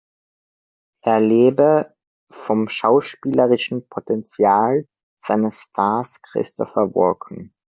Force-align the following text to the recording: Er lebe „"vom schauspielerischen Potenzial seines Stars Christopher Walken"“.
Er 1.03 1.19
lebe 1.21 1.93
„"vom 2.31 2.67
schauspielerischen 2.67 3.87
Potenzial 3.87 4.87
seines 5.19 5.59
Stars 5.61 6.19
Christopher 6.23 6.95
Walken"“. 6.95 7.53